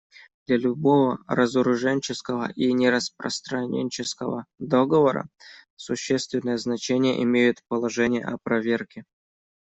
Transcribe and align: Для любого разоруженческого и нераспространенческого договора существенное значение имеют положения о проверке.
Для 0.47 0.57
любого 0.57 1.19
разоруженческого 1.27 2.51
и 2.55 2.73
нераспространенческого 2.73 4.47
договора 4.57 5.29
существенное 5.75 6.57
значение 6.57 7.21
имеют 7.21 7.61
положения 7.67 8.25
о 8.25 8.39
проверке. 8.41 9.03